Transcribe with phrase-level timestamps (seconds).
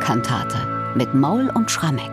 [0.00, 2.10] Bach-Kantate mit Maul und Schrammeck.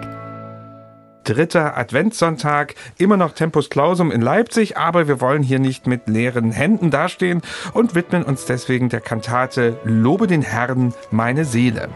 [1.23, 6.51] Dritter Adventssonntag, immer noch Tempus Clausum in Leipzig, aber wir wollen hier nicht mit leeren
[6.51, 7.41] Händen dastehen
[7.73, 11.89] und widmen uns deswegen der Kantate Lobe den Herrn, meine Seele.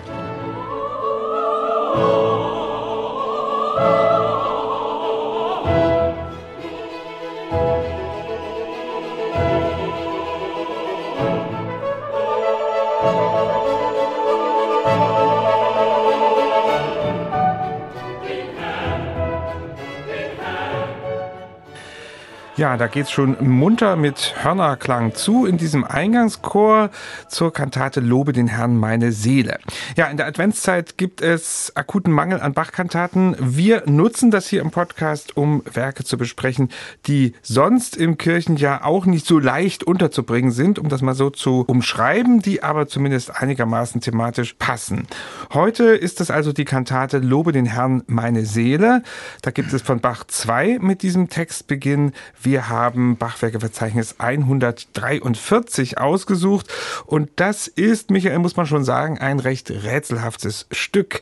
[22.62, 26.92] Ja, da geht's schon munter mit Hörnerklang zu in diesem Eingangschor
[27.28, 29.58] zur Kantate Lobe den Herrn meine Seele.
[29.98, 33.36] Ja, in der Adventszeit gibt es akuten Mangel an Bachkantaten.
[33.40, 36.70] Wir nutzen das hier im Podcast, um Werke zu besprechen,
[37.08, 41.64] die sonst im Kirchenjahr auch nicht so leicht unterzubringen sind, um das mal so zu
[41.66, 45.08] umschreiben, die aber zumindest einigermaßen thematisch passen.
[45.52, 49.02] Heute ist es also die Kantate Lobe den Herrn meine Seele.
[49.42, 52.12] Da gibt es von Bach zwei mit diesem Textbeginn.
[52.40, 56.68] Wir wir haben Bachwerkeverzeichnis 143 ausgesucht
[57.06, 61.22] und das ist, Michael, muss man schon sagen, ein recht rätselhaftes Stück.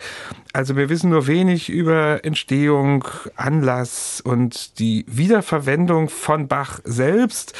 [0.53, 7.53] Also wir wissen nur wenig über Entstehung, Anlass und die Wiederverwendung von Bach selbst.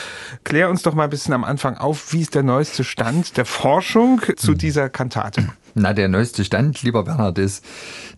[0.44, 3.46] Klär uns doch mal ein bisschen am Anfang auf, wie ist der neueste Stand der
[3.46, 5.50] Forschung zu dieser Kantate?
[5.80, 7.64] Na, der neueste Stand, lieber Bernhard, ist,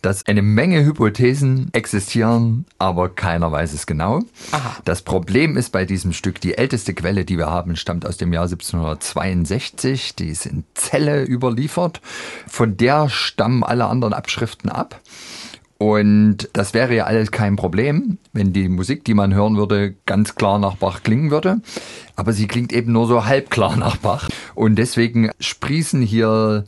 [0.02, 4.23] dass eine Menge Hypothesen existieren, aber keiner weiß es genau.
[4.52, 4.78] Aha.
[4.84, 8.34] Das Problem ist bei diesem Stück, die älteste Quelle, die wir haben, stammt aus dem
[8.34, 10.16] Jahr 1762.
[10.16, 12.02] Die ist in Celle überliefert.
[12.48, 15.00] Von der stammen alle anderen Abschriften ab.
[15.78, 20.34] Und das wäre ja alles kein Problem, wenn die Musik, die man hören würde, ganz
[20.36, 21.62] klar nach Bach klingen würde.
[22.16, 24.30] Aber sie klingt eben nur so halb klar nach Bach.
[24.56, 26.66] Und deswegen sprießen hier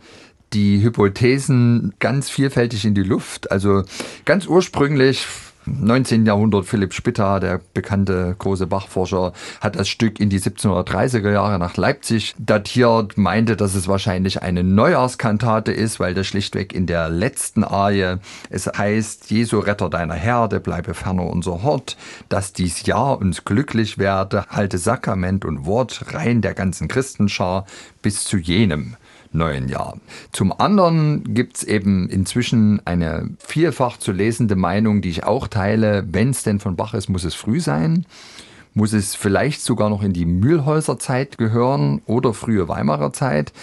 [0.53, 3.51] die Hypothesen ganz vielfältig in die Luft.
[3.51, 3.83] Also
[4.25, 5.25] ganz ursprünglich
[5.65, 6.25] 19.
[6.25, 11.77] Jahrhundert Philipp Spitta, der bekannte große Bachforscher, hat das Stück in die 1730er Jahre nach
[11.77, 17.63] Leipzig datiert, meinte, dass es wahrscheinlich eine Neujahrskantate ist, weil das schlichtweg in der letzten
[17.63, 18.17] Arie
[18.49, 21.97] es heißt, Jesu Retter deiner Herde, bleibe ferner unser Hort,
[22.29, 27.65] dass dies Jahr uns glücklich werde, halte Sakrament und Wort rein der ganzen Christenschar
[28.01, 28.97] bis zu jenem
[29.33, 29.97] neuen Jahr.
[30.31, 36.29] Zum anderen gibt's eben inzwischen eine vielfach zu lesende Meinung, die ich auch teile, wenn
[36.29, 38.05] es denn von Bach ist, muss es früh sein
[38.73, 43.53] muss es vielleicht sogar noch in die Mühlhäuser Zeit gehören oder frühe Weimarer Zeit,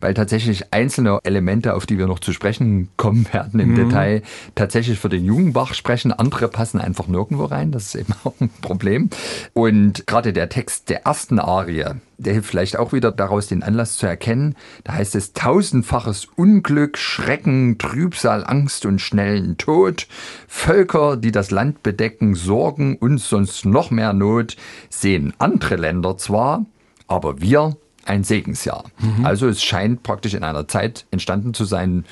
[0.00, 3.76] weil tatsächlich einzelne Elemente, auf die wir noch zu sprechen kommen werden im mhm.
[3.76, 4.22] Detail,
[4.54, 6.12] tatsächlich für den Jugendbach sprechen.
[6.12, 7.72] Andere passen einfach nirgendwo rein.
[7.72, 9.10] Das ist eben auch ein Problem.
[9.52, 11.84] Und gerade der Text der ersten Arie,
[12.20, 14.54] der hilft vielleicht auch wieder daraus, den Anlass zu erkennen.
[14.84, 20.06] Da heißt es tausendfaches Unglück, Schrecken, Trübsal, Angst und schnellen Tod.
[20.46, 24.56] Völker, die das Land bedecken, Sorgen und sonst noch mehr Not,
[24.88, 26.66] sehen andere Länder zwar,
[27.06, 28.84] aber wir ein Segensjahr.
[28.98, 29.24] Mhm.
[29.24, 32.04] Also es scheint praktisch in einer Zeit entstanden zu sein,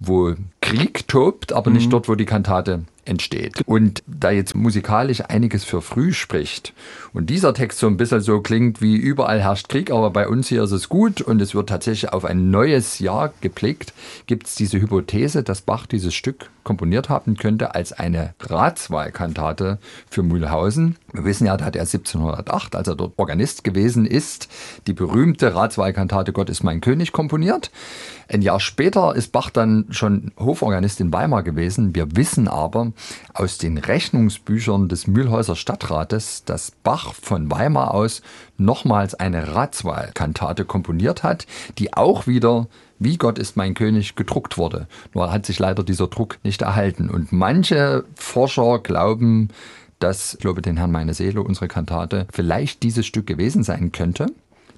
[0.00, 1.76] wo Krieg tobt, aber mhm.
[1.76, 3.62] nicht dort, wo die Kantate entsteht.
[3.66, 6.72] Und da jetzt musikalisch einiges für früh spricht
[7.12, 10.48] und dieser Text so ein bisschen so klingt wie überall herrscht Krieg, aber bei uns
[10.48, 13.92] hier ist es gut und es wird tatsächlich auf ein neues Jahr geblickt,
[14.26, 19.78] gibt es diese Hypothese, dass Bach dieses Stück komponiert haben könnte als eine Ratswahlkantate
[20.10, 20.96] für Mühlhausen.
[21.12, 24.48] Wir wissen ja, da hat er 1708, als er dort Organist gewesen ist,
[24.86, 27.70] die berühmte Ratswahlkantate Gott ist mein König komponiert.
[28.28, 31.94] Ein Jahr später ist Bach dann schon Hoforganist in Weimar gewesen.
[31.94, 32.92] Wir wissen aber
[33.32, 38.22] aus den Rechnungsbüchern des Mühlhäuser Stadtrates, dass Bach von Weimar aus
[38.56, 41.46] nochmals eine Ratswahlkantate komponiert hat,
[41.78, 42.68] die auch wieder
[42.98, 44.86] wie Gott ist mein König gedruckt wurde.
[45.12, 47.10] Nur hat sich leider dieser Druck nicht erhalten.
[47.10, 49.48] Und manche Forscher glauben,
[49.98, 54.26] dass, ich glaube, den Herrn meine Seele, unsere Kantate, vielleicht dieses Stück gewesen sein könnte.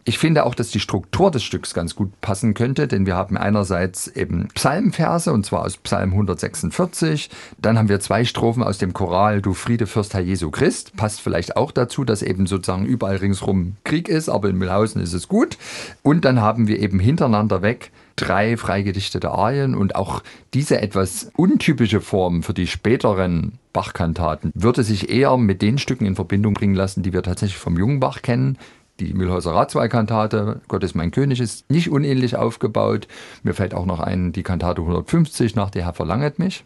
[0.08, 3.36] Ich finde auch, dass die Struktur des Stücks ganz gut passen könnte, denn wir haben
[3.36, 7.28] einerseits eben Psalmverse, und zwar aus Psalm 146.
[7.58, 10.96] Dann haben wir zwei Strophen aus dem Choral Du Friede Fürst Herr Jesu Christ.
[10.96, 15.12] Passt vielleicht auch dazu, dass eben sozusagen überall ringsrum Krieg ist, aber in Mühlhausen ist
[15.12, 15.58] es gut.
[16.04, 20.22] Und dann haben wir eben hintereinander weg drei freigedichtete Arien und auch
[20.54, 26.14] diese etwas untypische Form für die späteren Bachkantaten würde sich eher mit den Stücken in
[26.14, 28.56] Verbindung bringen lassen, die wir tatsächlich vom Jungbach kennen.
[28.98, 33.08] Die Mühlhäuser Ratswahlkantate, Gott ist mein König, ist nicht unähnlich aufgebaut.
[33.42, 36.64] Mir fällt auch noch ein, die Kantate 150, nach der Herr verlanget mich.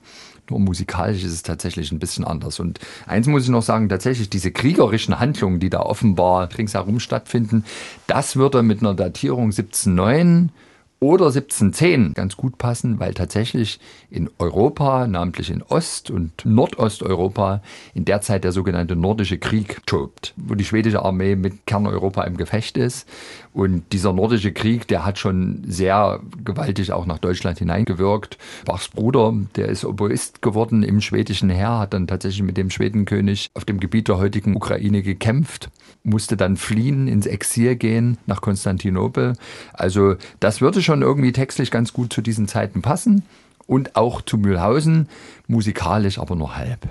[0.48, 2.60] Nur musikalisch ist es tatsächlich ein bisschen anders.
[2.60, 7.64] Und eins muss ich noch sagen, tatsächlich diese kriegerischen Handlungen, die da offenbar ringsherum stattfinden,
[8.06, 10.52] das würde mit einer Datierung 1709
[11.00, 13.80] oder 1710 ganz gut passen, weil tatsächlich
[14.10, 17.62] in Europa, namentlich in Ost- und Nordosteuropa,
[17.94, 22.36] in der Zeit der sogenannte Nordische Krieg tobt, wo die schwedische Armee mit Kerneuropa im
[22.36, 23.08] Gefecht ist.
[23.52, 28.36] Und dieser Nordische Krieg, der hat schon sehr gewaltig auch nach Deutschland hineingewirkt.
[28.66, 33.48] Bachs Bruder, der ist Oboist geworden im schwedischen Heer, hat dann tatsächlich mit dem Schwedenkönig
[33.54, 35.70] auf dem Gebiet der heutigen Ukraine gekämpft,
[36.04, 39.32] musste dann fliehen, ins Exil gehen nach Konstantinopel.
[39.72, 43.24] Also das würde schon irgendwie textlich ganz gut zu diesen Zeiten passen
[43.66, 45.08] und auch zu Mühlhausen,
[45.46, 46.88] musikalisch aber nur halb.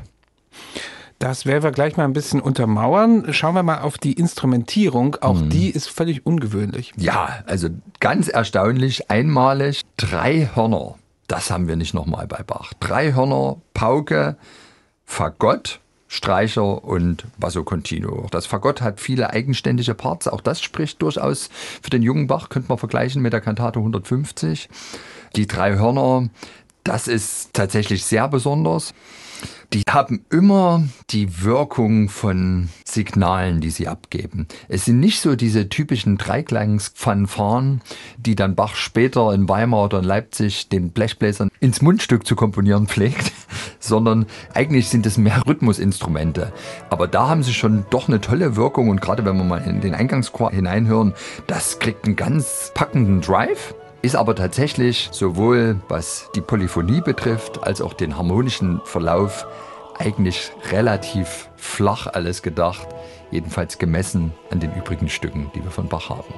[1.19, 3.33] Das werden wir gleich mal ein bisschen untermauern.
[3.33, 5.17] Schauen wir mal auf die Instrumentierung.
[5.19, 5.49] Auch mhm.
[5.49, 6.93] die ist völlig ungewöhnlich.
[6.95, 7.67] Ja, also
[7.99, 10.95] ganz erstaunlich, einmalig, drei Hörner.
[11.27, 12.71] Das haben wir nicht nochmal bei Bach.
[12.79, 14.37] Drei Hörner, Pauke,
[15.05, 18.27] Fagott, Streicher und Basso Continuo.
[18.31, 20.27] Das Fagott hat viele eigenständige Parts.
[20.27, 21.51] Auch das spricht durchaus
[21.83, 22.49] für den jungen Bach.
[22.49, 24.69] Könnte man vergleichen mit der Kantate 150.
[25.35, 26.29] Die drei Hörner,
[26.83, 28.95] das ist tatsächlich sehr besonders.
[29.71, 34.47] Die haben immer die Wirkung von Signalen, die sie abgeben.
[34.67, 37.81] Es sind nicht so diese typischen Dreiklangsfanfaren,
[38.17, 42.87] die dann Bach später in Weimar oder in Leipzig den Blechbläsern ins Mundstück zu komponieren
[42.87, 43.31] pflegt,
[43.79, 44.25] sondern
[44.55, 46.51] eigentlich sind es mehr Rhythmusinstrumente.
[46.89, 49.81] Aber da haben sie schon doch eine tolle Wirkung und gerade wenn wir mal in
[49.81, 51.13] den Eingangschor hineinhören,
[51.45, 57.81] das kriegt einen ganz packenden Drive ist aber tatsächlich sowohl was die Polyphonie betrifft als
[57.81, 59.45] auch den harmonischen Verlauf
[59.97, 62.87] eigentlich relativ flach alles gedacht,
[63.31, 66.33] jedenfalls gemessen an den übrigen Stücken, die wir von Bach haben.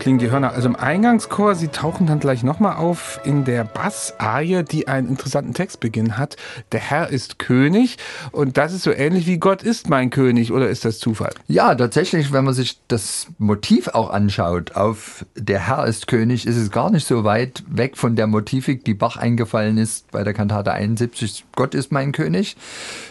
[0.00, 0.52] Klingen die Hörner.
[0.52, 5.54] Also im Eingangschor, sie tauchen dann gleich nochmal auf in der Bassarie, die einen interessanten
[5.54, 6.36] Textbeginn hat.
[6.72, 7.98] Der Herr ist König
[8.32, 11.32] und das ist so ähnlich wie Gott ist mein König oder ist das Zufall?
[11.46, 16.56] Ja, tatsächlich, wenn man sich das Motiv auch anschaut auf Der Herr ist König, ist
[16.56, 20.32] es gar nicht so weit weg von der Motivik, die Bach eingefallen ist bei der
[20.32, 22.56] Kantate 71, Gott ist mein König.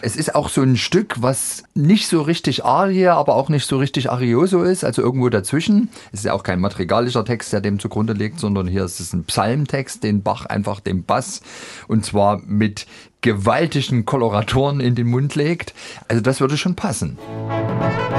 [0.02, 3.78] Es ist auch so ein Stück, was nicht so richtig Arie, aber auch nicht so
[3.78, 5.88] richtig Arioso ist, also irgendwo dazwischen.
[6.12, 9.12] Es ist ja auch kein madrigalischer Text, der dem zugrunde liegt, sondern hier ist es
[9.12, 11.42] ein Psalmtext, den Bach einfach dem Bass
[11.88, 12.86] und zwar mit
[13.20, 15.74] gewaltigen Koloratoren in den Mund legt.
[16.08, 17.18] Also das würde schon passen.
[17.50, 18.09] Der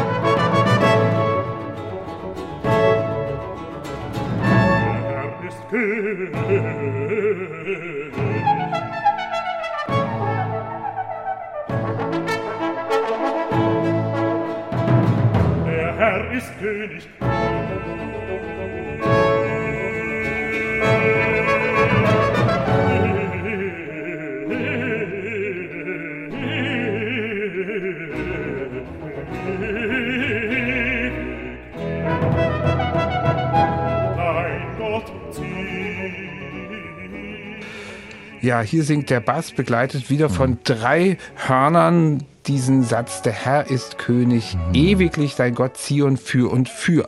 [38.52, 43.98] Ja, hier singt der Bass, begleitet wieder von drei Hörnern diesen Satz, der Herr ist
[43.98, 44.74] König, mhm.
[44.74, 47.08] ewiglich dein Gott Zion für und für.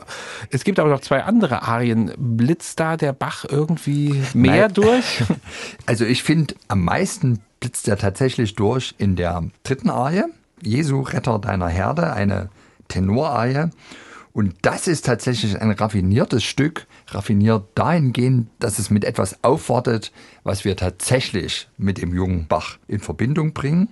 [0.51, 2.13] Es gibt aber noch zwei andere Arien.
[2.15, 4.73] Blitzt da der Bach irgendwie mehr Nein.
[4.73, 5.23] durch?
[5.85, 10.23] Also ich finde, am meisten blitzt er tatsächlich durch in der dritten Arie,
[10.61, 12.51] Jesu, Retter deiner Herde, eine
[12.87, 13.69] Tenorarie.
[14.33, 20.11] Und das ist tatsächlich ein raffiniertes Stück, raffiniert dahingehend, dass es mit etwas aufwartet,
[20.43, 23.89] was wir tatsächlich mit dem jungen Bach in Verbindung bringen.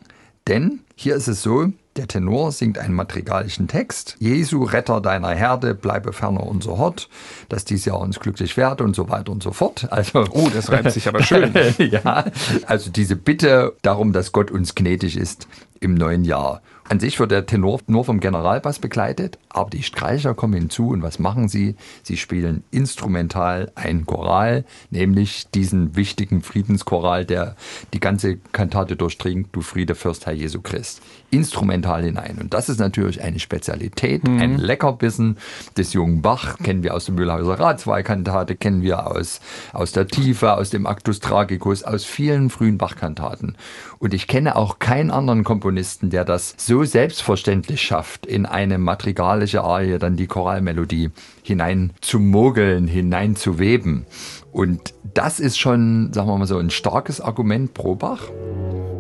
[0.48, 4.16] Denn hier ist es so, der Tenor singt einen madrigalischen Text.
[4.20, 7.10] Jesu, Retter deiner Herde, bleibe ferner unser Hort,
[7.50, 9.88] dass dies Jahr uns glücklich werde und so weiter und so fort.
[9.92, 11.54] Also, oh, das reimt sich aber schön.
[11.78, 12.26] ja,
[12.66, 15.48] also diese Bitte darum, dass Gott uns gnädig ist
[15.82, 16.62] im neuen Jahr.
[16.92, 21.02] An sich wird der Tenor nur vom Generalbass begleitet, aber die Streicher kommen hinzu und
[21.02, 21.78] was machen sie?
[22.04, 27.56] Sie spielen instrumental ein Choral, nämlich diesen wichtigen Friedenschoral, der
[27.94, 31.02] die ganze Kantate durchdringt, Du Friede Fürst Herr Jesu Christ.
[31.32, 32.38] Instrumental hinein.
[32.40, 34.40] Und das ist natürlich eine Spezialität, mhm.
[34.40, 35.38] ein Leckerbissen
[35.78, 39.40] des jungen Bach, kennen wir aus der Mühlhauser Ratswahlkantate, kennen wir aus,
[39.74, 43.56] aus der Tiefe, aus dem Actus Tragicus, aus vielen frühen Bachkantaten.
[43.98, 49.64] Und ich kenne auch keinen anderen Komponisten, der das so selbstverständlich schafft, in eine madrigalische
[49.64, 51.12] Arie dann die Choralmelodie
[51.44, 54.06] hinein zu mogeln, hinein zu weben.
[54.52, 58.24] Und das ist schon, sagen wir mal so, ein starkes Argument pro Bach.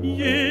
[0.02, 0.50] Jesu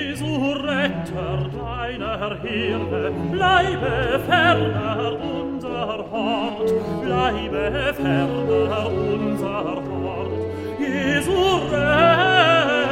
[3.40, 6.70] bleibe ferner unser Hort,
[7.02, 10.34] bleibe ferner unser Hort,
[10.78, 11.40] Jesu
[11.72, 12.90] Retter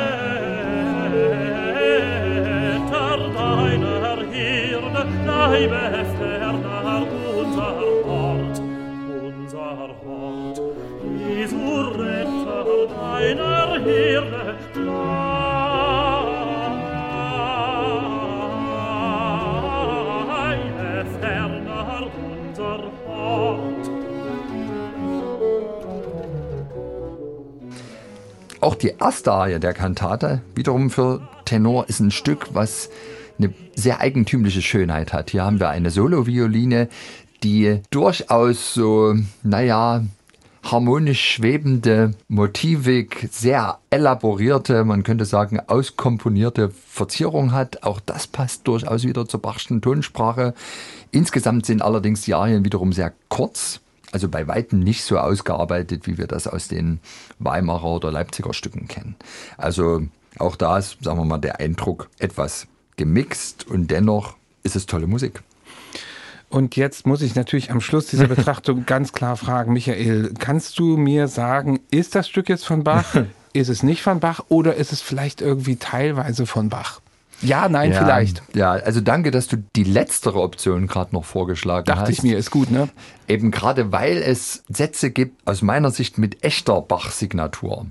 [3.36, 5.82] deiner Herde, bleibe
[6.16, 6.27] ferner
[28.68, 32.90] Auch die erste Arie der Kantate, wiederum für Tenor, ist ein Stück, was
[33.38, 35.30] eine sehr eigentümliche Schönheit hat.
[35.30, 36.90] Hier haben wir eine Solovioline,
[37.42, 40.04] die durchaus so, naja,
[40.62, 47.84] harmonisch schwebende Motivik, sehr elaborierte, man könnte sagen auskomponierte Verzierung hat.
[47.84, 50.52] Auch das passt durchaus wieder zur Bachschen Tonsprache.
[51.10, 53.80] Insgesamt sind allerdings die Arien wiederum sehr kurz,
[54.12, 57.00] also bei weitem nicht so ausgearbeitet, wie wir das aus den
[57.38, 59.16] Weimarer oder Leipziger Stücken kennen.
[59.56, 60.02] Also
[60.38, 65.06] auch da ist, sagen wir mal, der Eindruck etwas gemixt und dennoch ist es tolle
[65.06, 65.42] Musik.
[66.50, 70.96] Und jetzt muss ich natürlich am Schluss dieser Betrachtung ganz klar fragen, Michael, kannst du
[70.96, 73.14] mir sagen, ist das Stück jetzt von Bach?
[73.54, 77.00] Ist es nicht von Bach oder ist es vielleicht irgendwie teilweise von Bach?
[77.40, 78.42] Ja, nein, ja, vielleicht.
[78.54, 82.10] Ja, also danke, dass du die letztere Option gerade noch vorgeschlagen Dachte hast.
[82.10, 82.88] ich mir, ist gut, ne?
[83.28, 87.86] Eben gerade weil es Sätze gibt, aus meiner Sicht mit echter Bach-Signatur.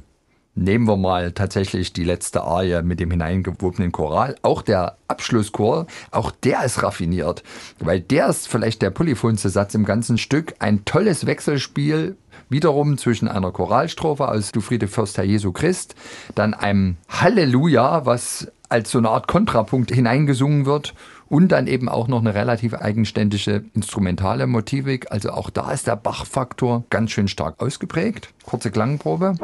[0.60, 4.36] Nehmen wir mal tatsächlich die letzte Arie mit dem hineingewobenen Choral.
[4.42, 7.44] Auch der Abschlusschor, auch der ist raffiniert,
[7.78, 10.56] weil der ist vielleicht der polyphonste Satz im ganzen Stück.
[10.58, 12.18] Ein tolles Wechselspiel,
[12.50, 15.94] wiederum zwischen einer Choralstrophe aus Du Friede Fürst Herr Jesu Christ,
[16.34, 20.94] dann einem Halleluja, was als so eine Art Kontrapunkt hineingesungen wird
[21.30, 25.12] und dann eben auch noch eine relativ eigenständige instrumentale Motivik.
[25.12, 28.34] Also auch da ist der Bach-Faktor ganz schön stark ausgeprägt.
[28.46, 29.36] Kurze Klangprobe.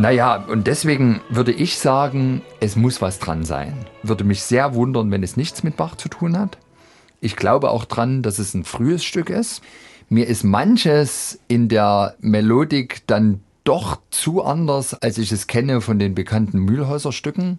[0.00, 3.74] Naja, und deswegen würde ich sagen, es muss was dran sein.
[4.02, 6.56] Würde mich sehr wundern, wenn es nichts mit Bach zu tun hat.
[7.20, 9.60] Ich glaube auch dran, dass es ein frühes Stück ist.
[10.08, 15.98] Mir ist manches in der Melodik dann doch zu anders, als ich es kenne von
[15.98, 17.58] den bekannten Mühlhäuser Stücken.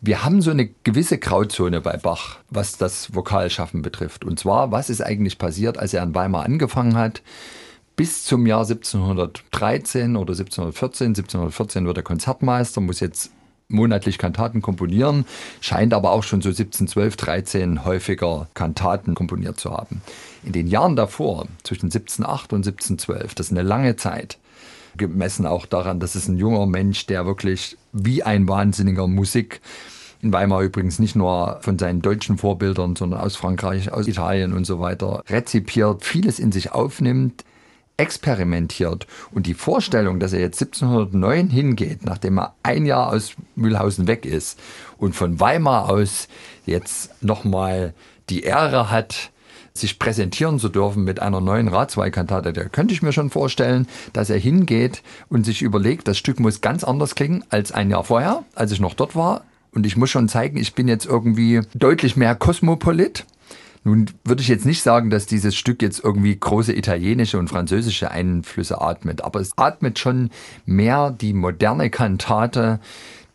[0.00, 4.24] Wir haben so eine gewisse Grauzone bei Bach, was das Vokalschaffen betrifft.
[4.24, 7.22] Und zwar, was ist eigentlich passiert, als er in Weimar angefangen hat?
[8.00, 11.08] Bis zum Jahr 1713 oder 1714.
[11.08, 13.30] 1714 wird er Konzertmeister, muss jetzt
[13.68, 15.26] monatlich Kantaten komponieren,
[15.60, 20.00] scheint aber auch schon so 1712, 13 häufiger Kantaten komponiert zu haben.
[20.44, 24.38] In den Jahren davor, zwischen 1708 und 1712, das ist eine lange Zeit,
[24.96, 29.60] gemessen auch daran, dass es ein junger Mensch, der wirklich wie ein wahnsinniger Musik
[30.22, 34.64] in Weimar übrigens nicht nur von seinen deutschen Vorbildern, sondern aus Frankreich, aus Italien und
[34.64, 37.44] so weiter rezipiert, vieles in sich aufnimmt,
[38.00, 39.06] experimentiert.
[39.30, 44.24] Und die Vorstellung, dass er jetzt 1709 hingeht, nachdem er ein Jahr aus Mühlhausen weg
[44.24, 44.58] ist
[44.96, 46.28] und von Weimar aus
[46.64, 47.92] jetzt nochmal
[48.30, 49.30] die Ehre hat,
[49.74, 54.30] sich präsentieren zu dürfen mit einer neuen Ratswahlkantate, da könnte ich mir schon vorstellen, dass
[54.30, 58.44] er hingeht und sich überlegt, das Stück muss ganz anders klingen als ein Jahr vorher,
[58.54, 59.44] als ich noch dort war.
[59.72, 63.24] Und ich muss schon zeigen, ich bin jetzt irgendwie deutlich mehr Kosmopolit.
[63.82, 68.10] Nun würde ich jetzt nicht sagen, dass dieses Stück jetzt irgendwie große italienische und französische
[68.10, 70.30] Einflüsse atmet, aber es atmet schon
[70.66, 72.80] mehr die moderne Kantate,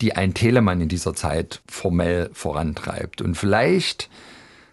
[0.02, 3.22] die ein Telemann in dieser Zeit formell vorantreibt.
[3.22, 4.10] Und vielleicht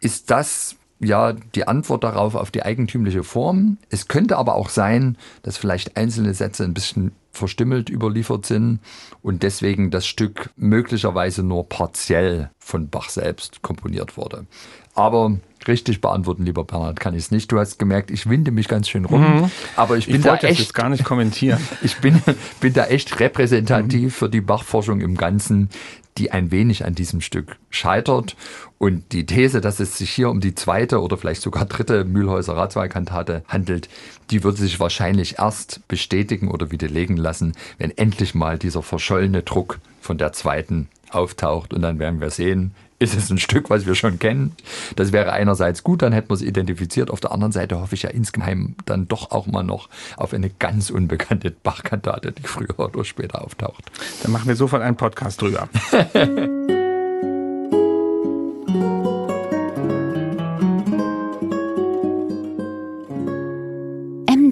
[0.01, 3.79] ist das ja die Antwort darauf auf die eigentümliche Form.
[3.89, 8.81] Es könnte aber auch sein, dass vielleicht einzelne Sätze ein bisschen verstümmelt überliefert sind
[9.23, 14.47] und deswegen das Stück möglicherweise nur partiell von Bach selbst komponiert wurde.
[14.95, 15.39] Aber
[15.69, 17.53] richtig beantworten, lieber Bernhard, kann ich es nicht.
[17.53, 19.21] Du hast gemerkt, ich winde mich ganz schön rum.
[19.21, 19.51] Mhm.
[19.77, 21.61] Aber ich bin ich da echt das gar nicht kommentieren.
[21.83, 22.21] ich bin,
[22.61, 27.21] bin da echt repräsentativ für die Bachforschung im Ganzen, die die ein wenig an diesem
[27.21, 28.37] Stück scheitert.
[28.79, 32.57] Und die These, dass es sich hier um die zweite oder vielleicht sogar dritte Mühlhäuser
[32.57, 33.89] Ratswahlkantate handelt,
[34.31, 39.79] die würde sich wahrscheinlich erst bestätigen oder widerlegen lassen, wenn endlich mal dieser verschollene Druck
[40.01, 41.73] von der zweiten auftaucht.
[41.73, 44.55] Und dann werden wir sehen, ist es ein Stück, was wir schon kennen.
[44.97, 47.11] Das wäre einerseits gut, dann hätten wir es identifiziert.
[47.11, 50.51] Auf der anderen Seite hoffe ich ja insgeheim dann doch auch mal noch auf eine
[50.51, 53.91] ganz unbekannte Bachkantate, die früher oder später auftaucht.
[54.23, 55.69] Dann machen wir sofort einen Podcast drüber.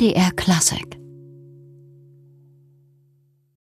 [0.00, 0.99] MDR Classic